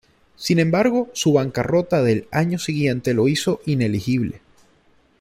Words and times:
Sin 0.35 0.57
embargo, 0.57 1.11
su 1.13 1.33
bancarrota 1.33 2.01
del 2.01 2.27
año 2.31 2.57
siguiente 2.57 3.13
lo 3.13 3.27
hizo 3.27 3.61
inelegible. 3.67 4.41